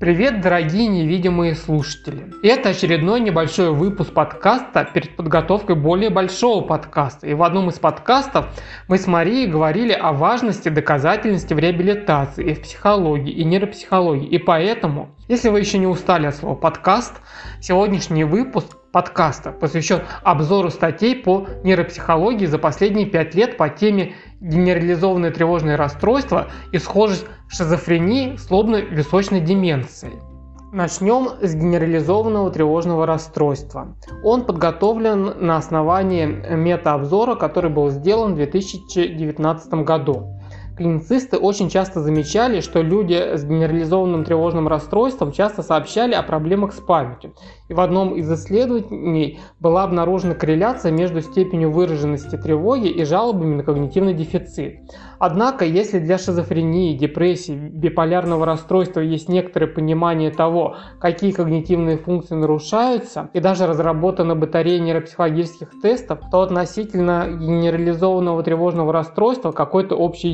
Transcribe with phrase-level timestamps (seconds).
[0.00, 2.32] Привет, дорогие невидимые слушатели!
[2.42, 7.26] Это очередной небольшой выпуск подкаста перед подготовкой более большого подкаста.
[7.26, 8.46] И в одном из подкастов
[8.88, 14.26] мы с Марией говорили о важности доказательности в реабилитации и в психологии, и нейропсихологии.
[14.26, 17.20] И поэтому, если вы еще не устали от слова подкаст,
[17.60, 25.30] сегодняшний выпуск подкаста посвящен обзору статей по нейропсихологии за последние пять лет по теме генерализованное
[25.30, 30.14] тревожное расстройство и схожесть шизофрении с лобно-височной деменцией.
[30.72, 33.96] Начнем с генерализованного тревожного расстройства.
[34.22, 40.39] Он подготовлен на основании метаобзора, который был сделан в 2019 году.
[40.80, 46.80] Клиницисты очень часто замечали, что люди с генерализованным тревожным расстройством часто сообщали о проблемах с
[46.80, 47.34] памятью.
[47.68, 53.62] И в одном из исследований была обнаружена корреляция между степенью выраженности тревоги и жалобами на
[53.62, 54.78] когнитивный дефицит.
[55.18, 63.28] Однако, если для шизофрении, депрессии, биполярного расстройства есть некоторое понимание того, какие когнитивные функции нарушаются,
[63.34, 70.32] и даже разработана батарея нейропсихологических тестов, то относительно генерализованного тревожного расстройства какой-то общей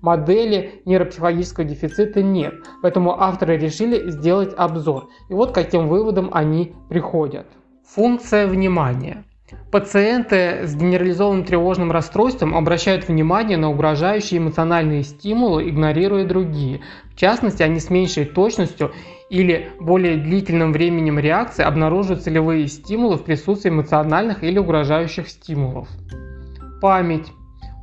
[0.00, 2.54] модели нейропсихологического дефицита нет.
[2.82, 5.08] Поэтому авторы решили сделать обзор.
[5.28, 7.46] И вот к каким выводам они приходят.
[7.86, 9.24] Функция внимания.
[9.70, 16.80] Пациенты с генерализованным тревожным расстройством обращают внимание на угрожающие эмоциональные стимулы, игнорируя другие.
[17.12, 18.92] В частности, они с меньшей точностью
[19.30, 25.88] или более длительным временем реакции обнаруживают целевые стимулы в присутствии эмоциональных или угрожающих стимулов.
[26.80, 27.32] Память.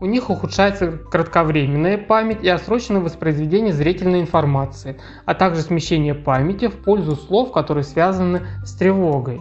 [0.04, 6.76] У них ухудшается кратковременная память и отсроченное воспроизведение зрительной информации, а также смещение памяти в
[6.76, 9.40] пользу слов, которые связаны с тревогой.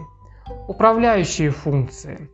[0.68, 2.30] Управляющие функции.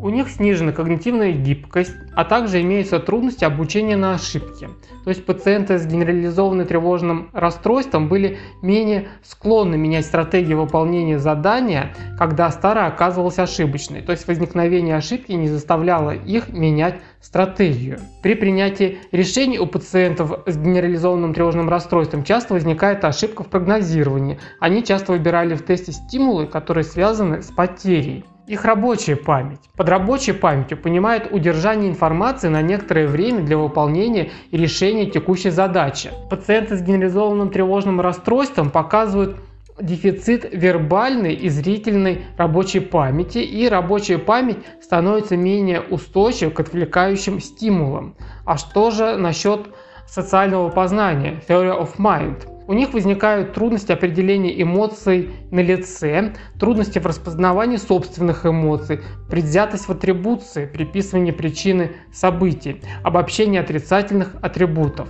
[0.00, 4.68] У них снижена когнитивная гибкость, а также имеются трудности обучения на ошибки.
[5.02, 12.48] То есть пациенты с генерализованным тревожным расстройством были менее склонны менять стратегию выполнения задания, когда
[12.50, 14.02] старая оказывалась ошибочной.
[14.02, 17.98] То есть возникновение ошибки не заставляло их менять стратегию.
[18.22, 24.38] При принятии решений у пациентов с генерализованным тревожным расстройством часто возникает ошибка в прогнозировании.
[24.60, 28.24] Они часто выбирали в тесте стимулы, которые связаны с потерей.
[28.48, 29.60] Их рабочая память.
[29.76, 36.10] Под рабочей памятью понимают удержание информации на некоторое время для выполнения и решения текущей задачи.
[36.30, 39.36] Пациенты с генерализованным тревожным расстройством показывают
[39.78, 48.16] дефицит вербальной и зрительной рабочей памяти, и рабочая память становится менее устойчивой к отвлекающим стимулам.
[48.46, 49.66] А что же насчет
[50.06, 52.57] социального познания, theory of mind?
[52.68, 59.90] У них возникают трудности определения эмоций на лице, трудности в распознавании собственных эмоций, предвзятость в
[59.90, 65.08] атрибуции, приписывание причины событий, обобщение отрицательных атрибутов.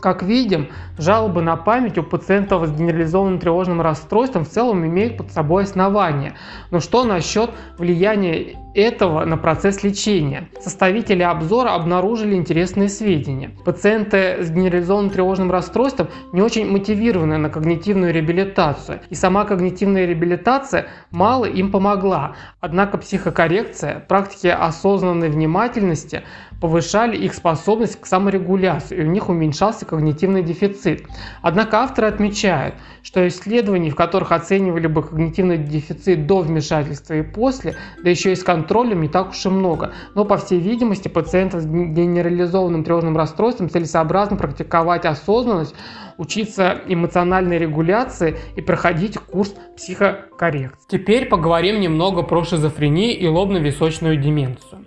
[0.00, 5.30] Как видим, жалобы на память у пациентов с генерализованным тревожным расстройством в целом имеют под
[5.30, 6.34] собой основания.
[6.70, 10.48] Но что насчет влияния этого на процесс лечения?
[10.60, 13.50] Составители обзора обнаружили интересные сведения.
[13.64, 20.86] Пациенты с генерализованным тревожным расстройством не очень мотивированы на когнитивную реабилитацию, и сама когнитивная реабилитация
[21.10, 22.36] мало им помогла.
[22.60, 26.22] Однако психокоррекция, практики осознанной внимательности
[26.60, 31.06] повышали их способность к саморегуляции, и у них уменьшался когнитивный дефицит.
[31.42, 37.74] Однако авторы отмечают, что исследований, в которых оценивали бы когнитивный дефицит до вмешательства и после,
[38.02, 39.92] да еще и с контролем, не так уж и много.
[40.14, 45.74] Но, по всей видимости, пациентов с генерализованным тревожным расстройством целесообразно практиковать осознанность,
[46.16, 50.86] учиться эмоциональной регуляции и проходить курс психокоррекции.
[50.88, 54.86] Теперь поговорим немного про шизофрению и лобно-височную деменцию.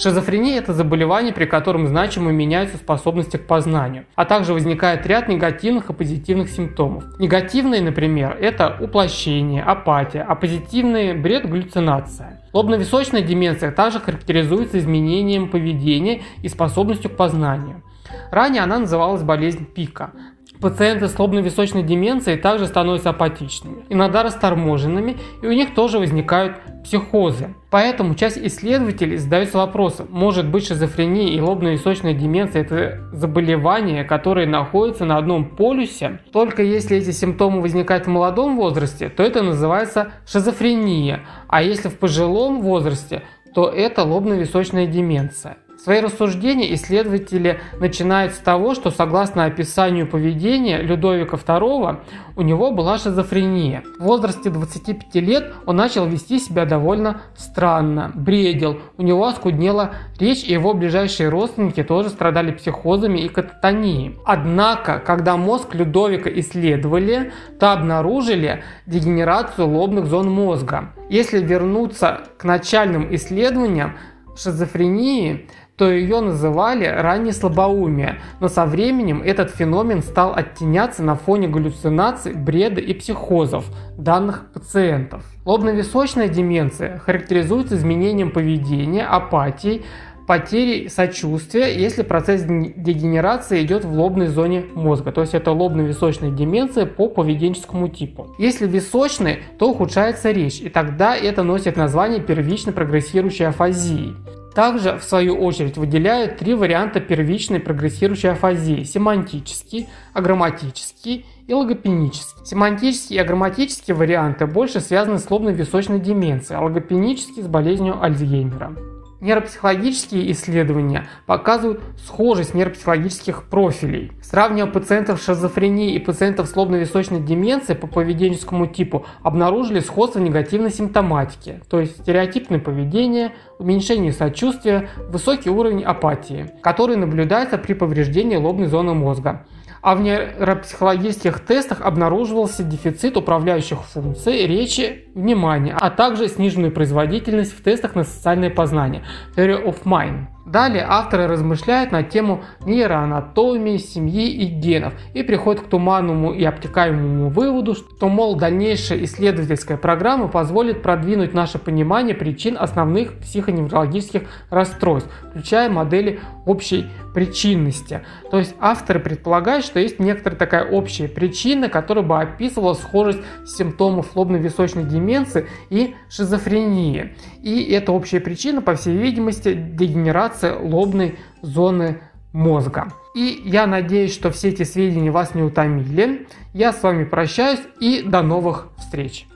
[0.00, 5.90] Шизофрения– это заболевание, при котором значимо меняются способности к познанию, а также возникает ряд негативных
[5.90, 7.18] и позитивных симптомов.
[7.18, 12.40] Негативные, например, это уплощение, апатия, а позитивные– бред, галлюцинация.
[12.52, 17.82] Лобно-височная деменция также характеризуется изменением поведения и способностью к познанию.
[18.30, 20.12] Ранее она называлась болезнь пика.
[20.60, 27.54] Пациенты с лобно-височной деменцией также становятся апатичными, иногда расторможенными, и у них тоже возникают психозы.
[27.70, 35.04] Поэтому часть исследователей задается вопросом, может быть шизофрения и лобно-височная деменция– это заболевания, которые находятся
[35.04, 36.20] на одном полюсе?
[36.32, 41.98] Только если эти симптомы возникают в молодом возрасте, то это называется шизофрения, а если в
[41.98, 43.22] пожилом возрасте,
[43.54, 45.58] то это лобно-височная деменция.
[45.78, 51.98] Свои рассуждения исследователи начинают с того, что согласно описанию поведения Людовика II,
[52.34, 53.84] у него была шизофрения.
[54.00, 60.42] В возрасте 25 лет он начал вести себя довольно странно, бредил, у него оскуднела речь,
[60.42, 64.18] и его ближайшие родственники тоже страдали психозами и кататонией.
[64.26, 70.92] Однако, когда мозг Людовика исследовали, то обнаружили дегенерацию лобных зон мозга.
[71.08, 73.94] Если вернуться к начальным исследованиям
[74.38, 75.48] шизофрении,
[75.78, 82.34] то ее называли раннее слабоумие, но со временем этот феномен стал оттеняться на фоне галлюцинаций,
[82.34, 83.64] бреда и психозов
[83.96, 85.24] данных пациентов.
[85.44, 89.84] Лобно-височная деменция характеризуется изменением поведения, апатией,
[90.26, 95.10] потерей сочувствия, если процесс дегенерации идет в лобной зоне мозга.
[95.10, 98.34] То есть это лобно-височная деменция по поведенческому типу.
[98.36, 104.16] Если височный, то ухудшается речь, и тогда это носит название первично прогрессирующей афазии.
[104.58, 112.44] Также, в свою очередь, выделяют три варианта первичной прогрессирующей афазии– семантический, аграмматический и логопенический.
[112.44, 118.97] Семантические и аграмматические варианты больше связаны с лобно-височной деменцией, а логопенический– с болезнью Альцгеймера.
[119.20, 124.12] Нейропсихологические исследования показывают схожесть нейропсихологических профилей.
[124.22, 130.70] Сравнивая пациентов с шизофренией и пациентов с лобно-височной деменцией по поведенческому типу, обнаружили сходство негативной
[130.70, 138.68] симптоматики, то есть стереотипное поведение, уменьшение сочувствия, высокий уровень апатии, который наблюдается при повреждении лобной
[138.68, 139.46] зоны мозга
[139.80, 147.62] а в нейропсихологических тестах обнаруживался дефицит управляющих функций речи, внимания, а также сниженную производительность в
[147.62, 149.02] тестах на социальное познание
[149.36, 150.26] Theory of Mind.
[150.48, 157.28] Далее авторы размышляют на тему нейроанатомии, семьи и генов и приходят к туманному и обтекаемому
[157.28, 165.68] выводу, что, мол, дальнейшая исследовательская программа позволит продвинуть наше понимание причин основных психоневрологических расстройств, включая
[165.68, 168.00] модели общей причинности.
[168.30, 174.14] То есть авторы предполагают, что есть некоторая такая общая причина, которая бы описывала схожесть симптомов
[174.14, 177.14] лобно-височной деменции и шизофрении.
[177.42, 182.00] И эта общая причина, по всей видимости, дегенерация лобной зоны
[182.32, 182.92] мозга.
[183.16, 186.26] И я надеюсь, что все эти сведения вас не утомили.
[186.52, 189.26] Я с вами прощаюсь и до новых встреч.